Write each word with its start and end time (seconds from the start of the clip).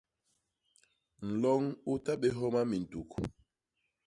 Nloñ 1.29 1.63
u 1.91 1.93
ta 2.03 2.13
bé 2.21 2.29
homa 2.39 2.61
mintuk. 2.71 3.11